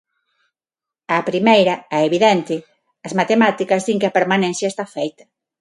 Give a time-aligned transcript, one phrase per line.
[1.17, 2.55] A primeira, a evidente,
[3.05, 5.23] as matemáticas din que a permanencia está feita.